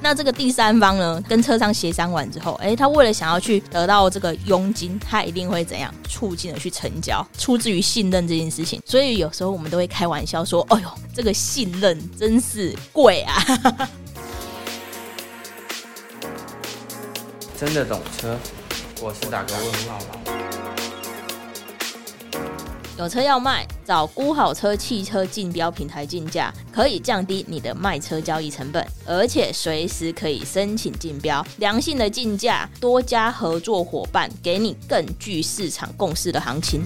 [0.00, 8.80] 那这个第三方呢，跟车商协商完之后，诶，他为了想要去得到这个佣金，他一定会怎样促进的去成交，出自于信任这件事情。
[8.86, 13.36] 所以有时候我们都会开玩笑说：“哎呦，这个信任真是贵啊！”
[17.58, 18.38] 真的懂车，
[19.02, 20.37] 我是打个问号吧。
[22.98, 36.82] 有车要卖，找估好车汽车竞标平台竞价，可以降低你的卖车交易成本，而且随时可以申请竞标，良性的竞价，多家合作伙伴给你更具市场共识的行情。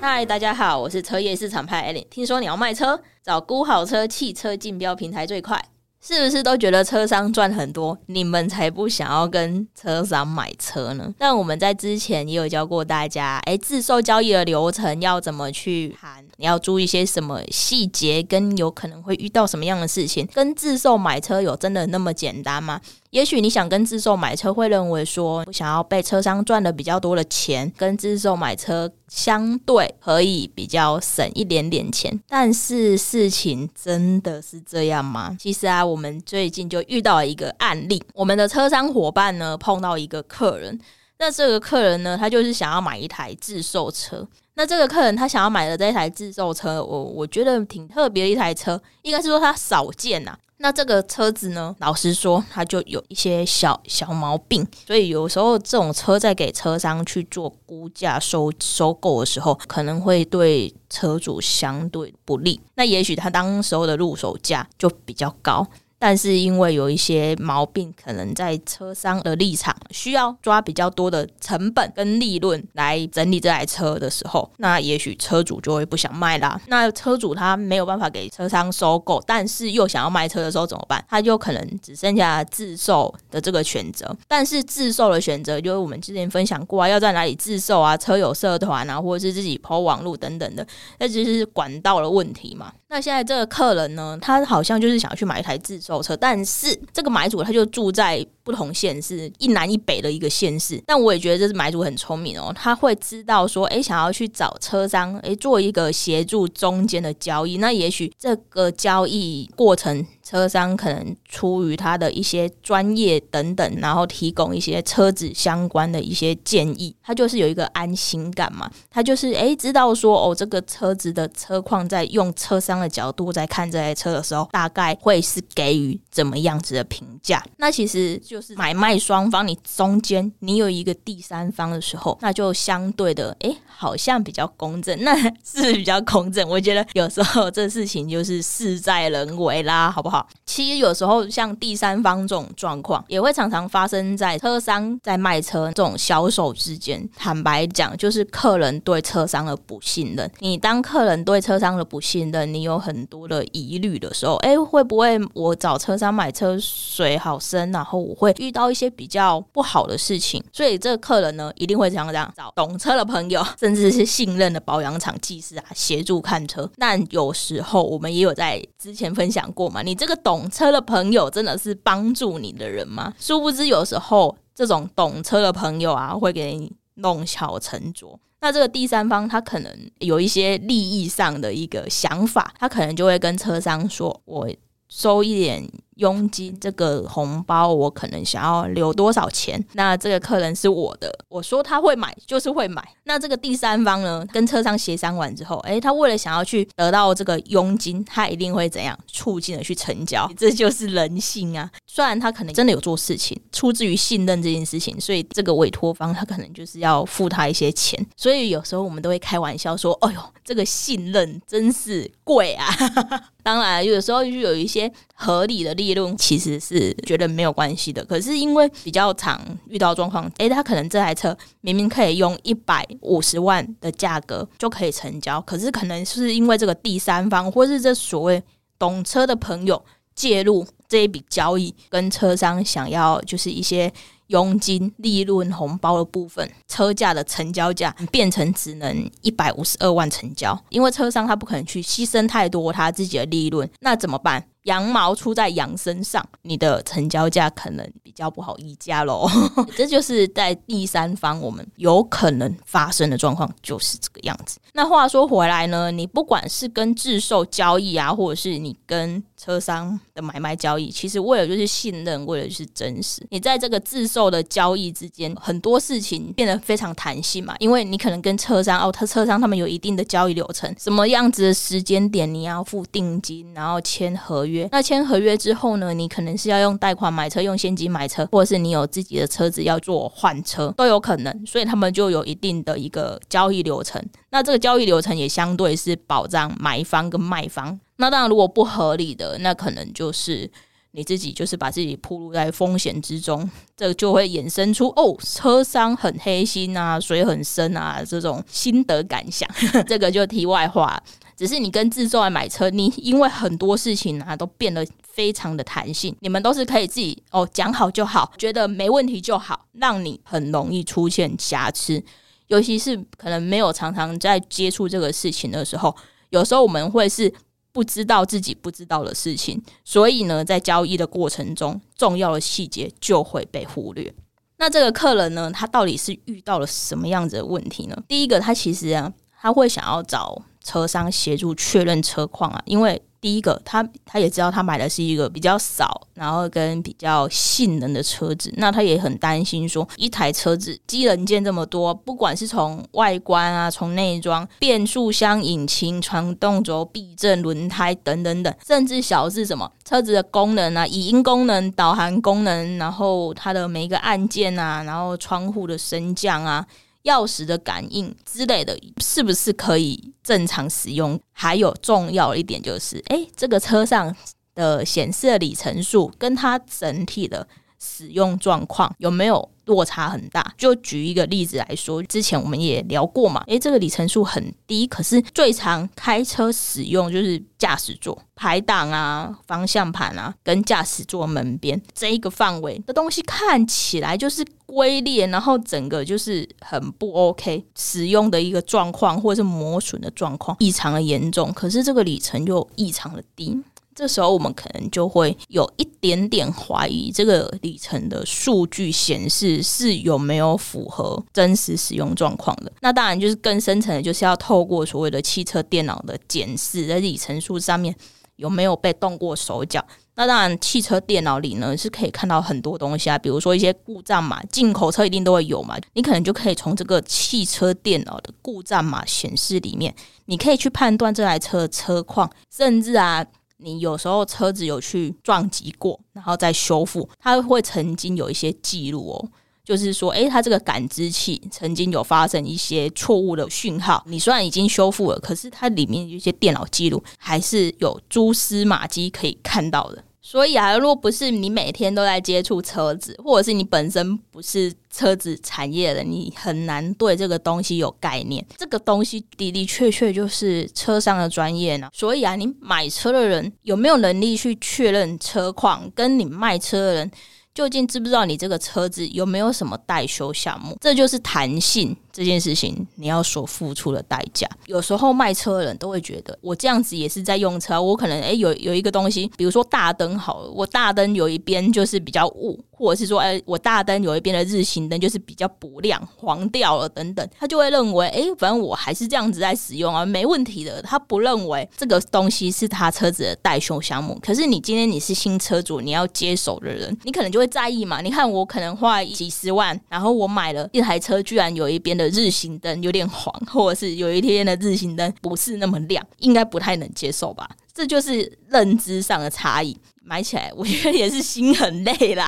[0.00, 2.04] 嗨，大家好，我是车业市场派 Elin。
[2.10, 5.64] 听说你要卖车，找估好车汽车竞标平台最快。
[6.08, 7.98] 是不是都觉得车商赚很多？
[8.06, 11.12] 你们才不想要跟车商买车呢？
[11.18, 16.24] 但我们在之前也有教过大家，诶，自售交易的流程要怎么去谈？
[16.36, 18.22] 你要注意一些什么细节？
[18.22, 20.26] 跟有可能会遇到什么样的事情？
[20.34, 22.80] 跟自售买车有真的那么简单吗？
[23.10, 32.20] 也许你想跟自售买车，会认为说，我想要被车商赚的比较多的钱，跟自售买车相对可以比较省一点点钱。
[32.28, 35.34] 但是事情真的是这样吗？
[35.40, 40.78] 其实啊，我们最近就遇到一个案例，我们的车商伙伴呢碰到一个客人，
[41.18, 44.28] 那这个客人呢，他就是想要买一台自售车。
[44.56, 62.58] 那这个客人他想要买的这一台自售车，我我觉得挺特别的一台车，应该是说他少见呐、那这个车子呢，老实说，它就有一些小小毛病，所以有时候这种车在给车商去做估价收收购的时候，可能会对车主相对不利。
[62.76, 65.66] 那也许他当时候的入手价就比较高。
[65.98, 76.60] 但是因为有一些毛病，可能在车商的立场需要抓比较多的成本跟利润来整理这台车的时候，那也许车主就会不想卖啦。
[76.66, 81.04] 那车主他没有办法给车商收购，但是又想要卖车的时候怎么办？
[81.08, 84.14] 他就可能只剩下自售的这个选择。
[84.28, 87.96] 但是自售的选择，就是我们之前分享过啊，要在哪里自售啊？
[87.96, 90.66] 车友社团啊，或者是自己 PO 网络等等的，
[90.98, 92.72] 那就是管道的问题嘛。
[92.88, 100.80] 那现在这个客人呢，他好像就是想要去买一台自售车，但是这个买主他就住在不同县市，一南一北的一个县市。
[100.86, 107.56] 但我也觉得这是买主很聪明哦，他会知道说，诶，想要去找车商，诶，做一个协助中间的交易。
[107.56, 118.70] 那也许这个交易过程，车商可能出于他的一些专业等等，然后提供一些车子相关的一些建议，他就是有一个安心感嘛。
[118.90, 127.44] 他就是诶，知道说哦，这个车子的车况，在用车商的角度在看这台车的时候，大概会是给予怎么样子的评价。
[127.58, 128.40] 那其实就。
[128.40, 136.48] 是买卖双方，你中间你有一个第三方的时候，那就相对的，哎、欸，好像比较公正，那是比较公正。
[136.48, 140.15] 我觉得有时候这事情就是事在人为啦，好不好？
[140.44, 147.08] 其实有时候像第三方这种状况，也会常常发生在车商在卖车这种销售之间。
[147.16, 150.30] 坦白讲，就是客人对车商的不信任。
[150.38, 158.32] 你当客人对车商的不信任，你有很多的疑虑的时候，哎、会不会我找车商买车水好深，然后我会。
[158.38, 166.70] 遇到一些比较不好的事情，所以这个客人呢，一定会这样这样找懂车的朋友，甚至是信任的保养厂技师啊，协助看车。
[166.76, 173.12] 但有时候我们也有在之前分享过嘛，你这这个懂车的朋友真的是帮助你的人吗？
[173.18, 178.16] 殊不知有时候这种懂车的朋友啊，会给你弄巧成拙。
[178.40, 184.48] 那这个第三方他可能有一些利益上的一个想法，他可能就会跟车商说：“我
[184.88, 189.62] 收一点。”佣金这个红包，我可能想要留多少钱？
[189.72, 192.86] 那这个客人是我的，我说他会买就是会买。
[193.04, 200.30] 那这个第三方呢，跟车商协商完之后，诶，他为了想要去得到这个佣金，他一定会怎样促进的去成交？
[200.36, 201.70] 这就是人性啊！
[201.86, 207.98] 虽然他可能真的有做事情，出自于信任这件事情，所以这个委托方他可能就是要付他一些钱。
[208.16, 212.66] 所以有时候我们都会开玩笑说：“哎呦，这个信任真是贵啊！”
[213.42, 215.85] 当然，有时候就有一些合理的利。
[215.86, 228.42] 利润其实是觉得没有关系的，可是因为比较常遇到状况，诶，他可能这台车明明可以用一百五十万的价格就可以成交，可是可能是因为这个第三方或是这所谓
[228.78, 229.80] 懂车的朋友
[230.14, 233.92] 介入这一笔交易，跟车商想要就是一些。
[234.28, 244.44] 佣金、利润、红包的部分，车价的成交价变成只能一百五十二万成交，因为车商他不可能去牺牲太多他自己的利润，那怎么办？
[244.66, 249.28] 羊毛出在羊身上，你的成交价可能比较不好议价喽。
[249.76, 254.58] 这就是在第三方我们有可能发生的状况，就是这个样子。
[254.72, 263.24] 那话说回来呢，你不管是跟自售交易啊，或者是你跟车商的买卖交易，其实为了就是信任，为了就是真实。
[263.30, 274.55] 你在这个自售的交易之间，很多事情变得非常弹性嘛，因为你可能跟车商哦，他车商他们有一定的交易流程，什么样子的时间点你要付定金，然后签合约。
[274.70, 281.46] 那签合约之后呢，你可能是要用贷款买车，用现金买车，或者是你有自己的车子要做换车都有可能。
[281.46, 284.02] 所以他们就有一定的一个交易流程。
[284.30, 287.78] 那这个交易流程也相对是保障买方跟卖方。
[287.96, 290.50] 那当然，如果不合理的，那可能就是
[290.90, 299.48] 你自己就是把自己暴露在风险之中，这就会衍生出哦，车商很黑心啊，水很深啊这种心得感想。
[299.86, 301.02] 这个就题外话，
[301.36, 312.02] 只是你跟自售来买车，你因为很多事情啊都变得非常的弹性，你们都是可以自己哦讲好就好，觉得没问题就好，让你很容易出现瑕疵，
[312.46, 315.94] 尤其是可能没有常常在接触这个事情的时候，
[316.30, 317.32] 有时候我们会是。
[317.72, 324.10] 不知道自己不知道的事情，所以呢，在交易的过程中，重要的细节就会被忽略。
[324.56, 328.02] 那这个客人呢，他到底是遇到了什么样子的问题呢？
[328.08, 333.00] 第一个，他其实啊，他会想要找车商协助确认车况啊，因为。
[333.18, 356.64] 第一个，他他也知道他买的是一个比较少，然后跟比较性能的车子，那他也很担心说，一台车子机能件这么多，不管是从外观啊，从内装、变速箱、引擎、传动轴、避震、轮胎等等等，甚至小是什么车子的功能啊，语音功能、导航功能，然后它的每一个按键啊，然后窗户的升降啊。
[357.06, 361.18] 钥匙的感应之类的，是不是可以正常使用？
[361.32, 364.14] 还有重要一点就是，诶，这个车上
[364.54, 367.46] 的显示的里程数跟它整体的
[367.78, 370.54] 使用状况有没有落差很大？
[370.56, 384.44] 就举一个例子来说，之前我们也聊过嘛，诶，这个里程数很低，可是最常开车使用就是驾驶座排档啊、方向盘啊，跟驾驶座门边这一个范围的东西看起来就是。
[384.68, 393.56] 龟裂，然后整个就是很不 OK，使用的一个状况或者是磨损的状况异常的严重，可是这个里程又异常的低，
[393.96, 402.70] 这时候我们可能就会有一点点怀疑这个里程的数据显示是有没有符合真实使用状况的。
[402.82, 407.92] 那当然就是更深层的，就是要透过所谓的汽车电脑的检视，在里程数上面
[408.36, 409.82] 有没有被动过手脚。
[410.18, 415.76] 那当然，汽车电脑里呢是可以看到很多东西啊，比如说一些故障码，进口车一定都会有嘛。
[415.92, 419.94] 你可能就可以从这个汽车电脑的故障码显示里面，
[420.24, 423.22] 你可以去判断这台车的车况，甚至啊，
[423.58, 429.28] 你有时候车子有去撞击过，然后再修复，它会曾经有一些记录哦。
[429.64, 434.00] 就是说，诶，它这个感知器曾经有发生一些错误的讯号。
[434.06, 440.04] 你虽然已经修复了，可是它里面有一些电脑记录还是有蛛丝马迹可以看到的。
[440.28, 448.44] 所以啊，如果不是你每天都在接触车子，或者是你本身不是车子产业的，你很难对这个东西有概念。
[448.56, 451.88] 这个东西的的确确就是车商的专业呢。
[451.92, 457.10] 所以啊，你买车的人有没有能力去确认车况，跟你卖车的人，
[457.54, 460.76] 究竟知不知道你这个车子有没有什么代修项目？
[460.80, 464.48] 这就是弹性这件事情你要所付出的代价。
[464.64, 472.58] 有时候卖车的人都会觉得，我这样子也是在用车，我可能诶有有一个东西，比如说大灯好了，我大灯有一边就是比较雾。
[472.76, 480.80] 或者是说，哎、我大灯有一边的日行灯就是比较不亮，黄掉了等等，他就会认为，哎、反正我还是这样子在使用啊，没问题的。
[480.82, 484.18] 他不认为这个东西是他车子的代修项目。
[484.22, 488.00] 可是你今天你是新车主，你要接手的人，你可能就会在意嘛。
[488.00, 497.48] 你看我可能花几十万，然后我买了一台车，居然有一边的日行灯有点黄，或者是有一天的日行灯不是那么亮，应该不太能接受吧？
[497.76, 499.76] 这就是认知上的差异。
[500.02, 502.26] 买起来，我觉得也是心很累啦。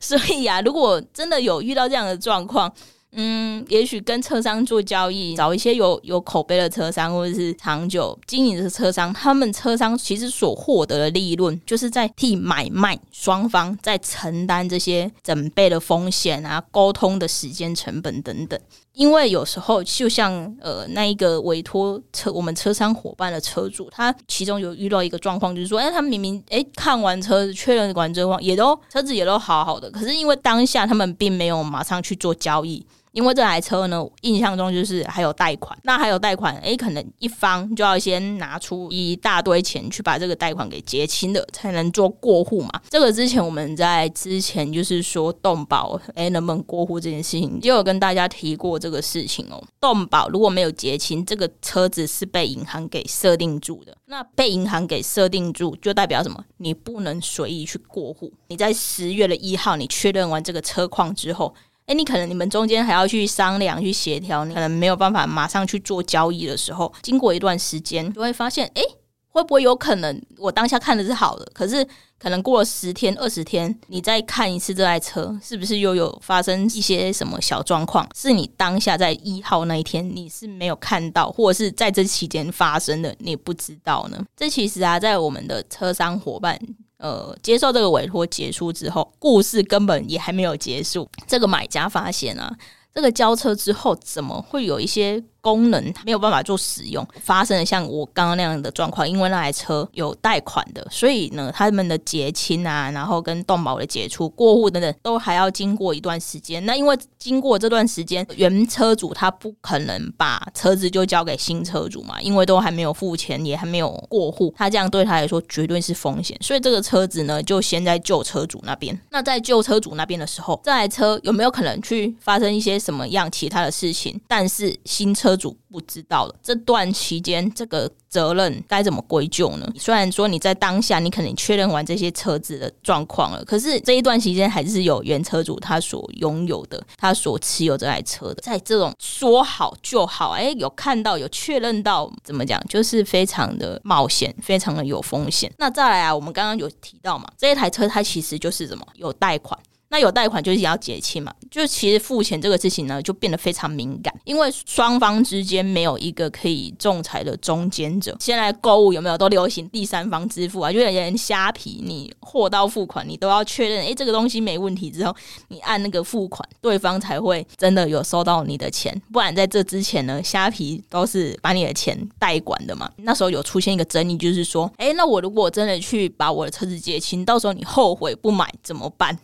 [0.00, 2.72] 所以啊，如果真的有遇到这样的状况，
[3.10, 18.58] 嗯，也许跟车商做交易，找一些有有口碑的车商，或者是长久经营的车商，他们车商其实所获得的利润，就是在替买卖双方在承担这些整备的风险啊，沟通的时间成本等等。
[18.94, 42.80] 因为有时候，就像呃，那一个委托车我们车商伙伴的车主，他其中有遇到一个状况，就是说，哎，他明明哎看完车子确认完之后，也都车子也都好好的，可是因为当下他们并没有马上去做交易，因为这台车呢，印象中就是还有贷款，那还有贷款，诶，可能一方就要先拿出一大堆钱去把这个贷款给结清了，才能做过户嘛。
[42.88, 49.62] 这个之前我们在之前就是说动保，诶，能不能过户这件事情，就有跟大家提过这个事情哦。
[49.78, 56.42] 动保如果没有结清，这个车子是被银行给设定住的，那被银行给设定住，就代表什么？
[56.56, 58.32] 你不能随意去过户。
[58.48, 61.54] 你在十月的一号，你确认完这个车况之后。
[61.86, 68.82] 诶，你可能你们中间还要去商量、去协调，你可能没有办法马上去做交易的时候，经过一段时间，就会发现，诶，
[69.28, 71.86] 会不会有可能我当下看的是好的，可是
[72.18, 78.08] 可能过了十天、二十天，你再看一次这台车，是不是又有发生一些什么小状况？
[78.14, 84.24] 是你当下在一号那一天你是没有看到，或者是在这期间发生的，你不知道呢？
[84.36, 86.56] 这其实啊，在我们的车商伙伴。
[87.02, 91.10] 呃，接受这个委托结束之后，故事根本也还没有结束。
[91.26, 92.56] 这个买家发现啊，
[92.94, 106.64] 这个交车之后，怎么会有一些功能没有办法做使用，发生了像我刚刚那样的状况，因为那台车有贷款的，所以呢，他们的结清啊，然后跟动保的解除过户等等，都还要经过一段时间。
[106.64, 116.38] 那因为经过这段时间，原车主他不可能把车子就交给新车主嘛，因为都还没有付钱，也还没有过户，他这样对他来说绝对是风险。
[116.40, 118.96] 所以这个车子呢，就先在旧车主那边。
[119.10, 124.20] 那在旧车主那边的时候，这台车有没有可能去发生一些什么样其他的事情？
[124.28, 125.31] 但是新车。
[125.32, 129.66] 车主不知道了，这段期间这个责任该怎么归咎呢？
[129.78, 145.50] 虽然说你在当下你可能确认完这些车子的状况了，可是这一段期间还是有原车主他所拥有的，他所持有这台车的，在这种说好就好，哎，有看到有确认到，怎么讲，就是非常的冒险，非常的有风险。
[145.56, 149.58] 那再来啊，我们刚刚有提到嘛，这一台车它其实就是什么，有贷款。
[149.92, 158.16] 那有贷款就是要结清嘛，就其实付钱这个事情呢，就变得非常敏感，因为双方之间没有一个可以仲裁的中间者。
[158.18, 160.72] 现在购物有没有都流行第三方支付啊？
[160.72, 165.14] 就连虾皮，你货到付款，你都要确认，诶，这个东西没问题之后，
[165.48, 168.98] 你按那个付款，对方才会真的有收到你的钱。
[169.12, 172.90] 不然在这之前呢，虾皮都是把你的钱代管的嘛。
[172.96, 179.14] 那时候有出现一个争议，就是说，诶，那我如果真的去把我的车子结清，到时候你后悔不买怎么办？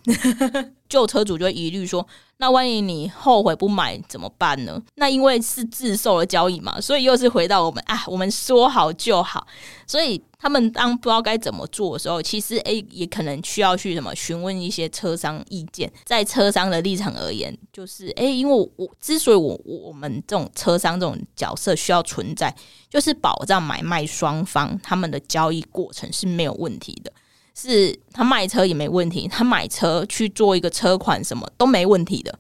[0.88, 2.07] 旧车主就会疑虑说
[2.38, 9.47] ：“那万一你后悔不买怎么办呢？”那因为是自售的交易嘛，所以又是回到我们啊，我们说好就好。
[9.87, 15.90] 所以他们当不知道该怎么做的时候，其实诶也可能需要去什么询问一些车商意见。
[16.04, 22.54] 在车商的立场而言，就是诶，因为，我之所以我我们这种车商这种角色需要存在，
[22.88, 27.12] 就是保障买卖双方他们的交易过程是没有问题的。
[27.61, 32.38] 是他卖车也没问题，他买车去做一个车款什么都没问题的。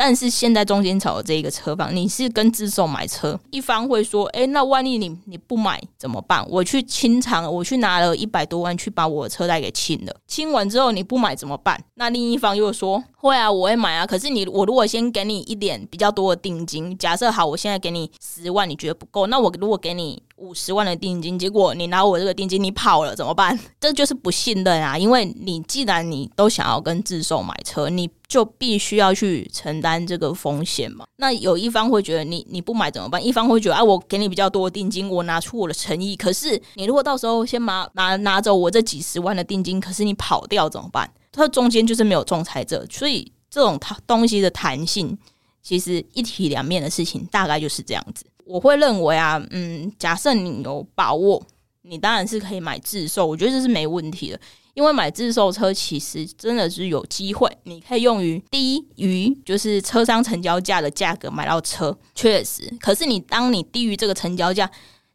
[0.00, 6.46] 但是现在中间炒的这个车房，你是跟自售买车，一方会说：“诶，那万一你你不买怎么办？
[6.48, 14.06] 我去清偿，我去拿了一百多万去把我的车贷给清了，清完之后你不买怎么办？”那另一方又说：“会啊，我会买啊。
[14.06, 23.58] 可是你我如果先给你一点比较多的定金，假设好，我现在给你十万，你觉得不够，那我如果给你。”五十万的定金，结果你拿我这个定金，你跑了怎么办？
[23.80, 24.96] 这就是不信任啊！
[24.96, 31.04] 因为你既然你都想要跟自售买车，你就必须要去承担这个风险嘛。
[31.16, 33.26] 那有一方会觉得你你不买怎么办？
[33.26, 36.14] 一方会觉得啊，我给你比较多的定金，我拿出我的诚意。
[36.14, 41.10] 可是你如果到时候先拿拿拿走我这几十万的定金，可是你跑掉怎么办？
[41.38, 45.16] 它中间就是没有仲裁者，所以这种它东西的弹性，
[45.62, 48.26] 其实一体两面的事情，大概就是这样子。
[48.44, 51.42] 我会认为啊，嗯，假设你有把握，
[51.82, 54.40] 你当然是可以买自售，我觉得这是没问题的。
[54.74, 62.72] 因为买自售车其实真的是有机会，你可以用于低于就是车商成交价的价格买到车，确实。
[62.78, 64.70] 可是你当你低于这个成交价，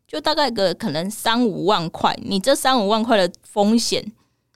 [0.06, 4.06] 就大概个可能三五万块，你这三五万块的风险，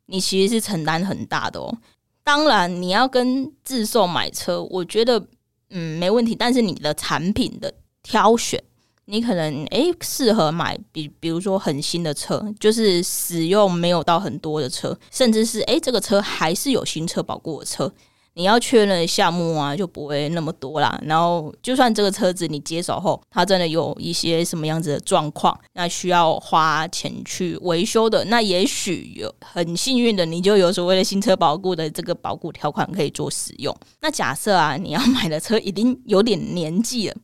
[0.08, 1.78] 你其实是承担很大的哦。
[2.24, 5.26] 当然，你要跟自售买车，我觉得
[5.70, 7.74] 嗯没问题，但是你的产品的。
[8.04, 8.64] 挑选，
[9.04, 17.92] 你可能诶适合买比比如说很新的车，就是使用没有到很多的车，甚至是诶这个车还是有新车保过的车，
[18.38, 20.98] 你要确认项目啊就不会那么多啦。
[21.04, 33.76] 然后就算这个车子你接手后，它真的有一些什么样子的状况，那需要花钱去维修的，那也许有很幸运的你就有所谓的新车保固的这个保固条款可以做使用。
[34.02, 37.16] 那假设啊你要买的车已经有点年纪了。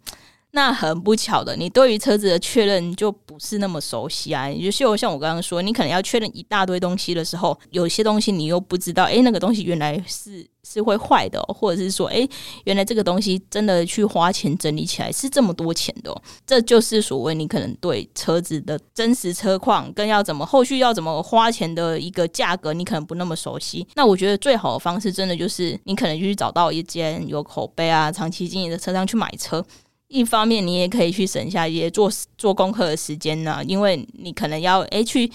[0.55, 4.47] 那很不巧的，你对于车子的确认就不是那么熟悉啊。
[4.47, 12.29] 也就像我刚刚说，你可能要确认一大堆东西的时候，有些东西你又不知道，诶，那个东西原来是是会坏的，或者是说，诶，
[12.65, 16.15] 原来这个东西真的去花钱整理起来是这么多钱的。
[16.45, 23.87] 这就是所谓你可能对车子的真实车况跟要怎么后续要怎么花钱的一个价格，你可能不那么熟悉。
[23.95, 29.65] 那我觉得最好的方式，真的就是你可能就去找到一间有口碑啊、长期经营的车商去买车。
[30.13, 35.29] 一方面，你也可以去省下一些做做功课的时间呢，因为你可能要诶、去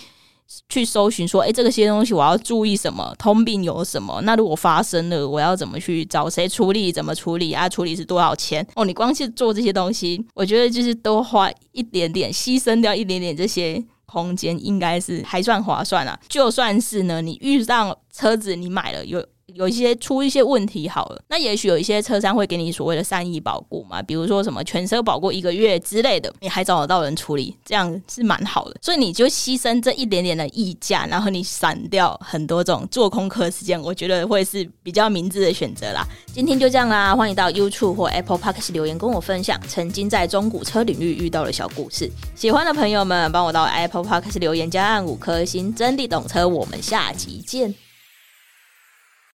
[0.68, 4.20] 去搜寻说，诶、这个些东西我要注意什么，通病有什么？
[4.23, 6.92] 那如果发生了，我要怎么去找谁处理？
[6.92, 7.68] 怎么处理啊？
[7.68, 8.64] 处理是多少钱？
[8.76, 16.16] 哦，你光去做这些东西，我觉得就是多花一点点，牺牲掉一点点这些空间，应该是还算划算啊。
[16.28, 19.26] 就算是呢，你遇上车子，你买了有。
[19.54, 28.76] 有一些出一些问题好了，那也许有一些车商会给你所谓的善意保固嘛，比如说什么全车保固一个月之类的，你还找得到人处理，这样是蛮好的。
[28.82, 36.06] 所以你就牺牲这一点点的溢价，然后你省掉很多种做空客时间，我觉得会是比较明智的选择啦。
[36.32, 42.10] 今天就这样啦，欢迎到 YouTube 或 Apple Podcast 留言跟我分享曾经在中古车领域遇到的小故事。
[42.34, 46.46] 喜欢的朋友们，帮我到 Apple Podcast 留言加按五颗星，真的懂车。
[46.46, 47.88] 我们下集见。